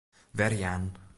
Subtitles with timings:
[0.33, 0.89] Werjaan.